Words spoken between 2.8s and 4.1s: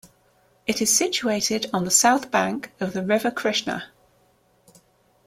the River Krishna.